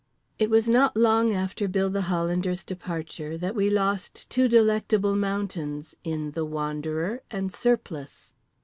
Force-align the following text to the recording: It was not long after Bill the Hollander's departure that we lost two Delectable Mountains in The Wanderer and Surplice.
It 0.39 0.49
was 0.49 0.67
not 0.67 0.97
long 0.97 1.31
after 1.35 1.67
Bill 1.67 1.87
the 1.91 2.01
Hollander's 2.09 2.63
departure 2.63 3.37
that 3.37 3.53
we 3.53 3.69
lost 3.69 4.31
two 4.31 4.47
Delectable 4.47 5.15
Mountains 5.15 5.95
in 6.03 6.31
The 6.31 6.43
Wanderer 6.43 7.21
and 7.29 7.53
Surplice. 7.53 8.33